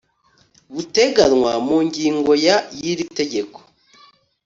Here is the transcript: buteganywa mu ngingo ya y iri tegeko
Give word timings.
buteganywa 0.73 1.51
mu 1.67 1.77
ngingo 1.87 2.31
ya 2.45 2.57
y 2.79 2.81
iri 2.91 3.05
tegeko 3.17 3.59